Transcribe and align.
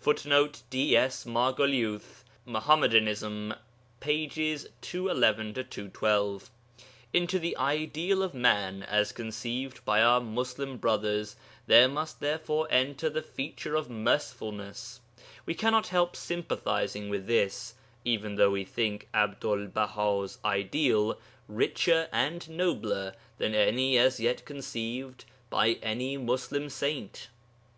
[Footnote: 0.00 0.62
D. 0.70 0.96
S. 0.96 1.26
Margoliouth, 1.26 2.24
Mohammedanism, 2.46 3.52
pp. 4.00 4.66
211 4.80 5.52
212.] 5.68 6.48
Into 7.12 7.38
the 7.38 7.54
ideal 7.58 8.22
of 8.22 8.32
man, 8.32 8.82
as 8.84 9.12
conceived 9.12 9.84
by 9.84 10.00
our 10.02 10.22
Muslim 10.22 10.78
brothers, 10.78 11.36
there 11.66 11.88
must 11.88 12.20
therefore 12.20 12.66
enter 12.70 13.10
the 13.10 13.20
feature 13.20 13.74
of 13.74 13.90
mercifulness. 13.90 15.02
We 15.44 15.54
cannot 15.54 15.88
help 15.88 16.16
sympathizing 16.16 17.10
with 17.10 17.26
this, 17.26 17.74
even 18.02 18.36
though 18.36 18.52
we 18.52 18.64
think 18.64 19.08
Abdul 19.12 19.66
Baha's 19.66 20.38
ideal 20.42 21.18
richer 21.48 22.08
and 22.14 22.48
nobler 22.48 23.12
than 23.36 23.54
any 23.54 23.98
as 23.98 24.20
yet 24.20 24.46
conceived 24.46 25.26
by 25.50 25.72
any 25.82 26.16
Muslim 26.16 26.70
saint. 26.70 27.28